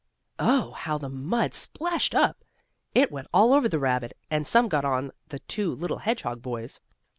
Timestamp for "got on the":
4.67-5.37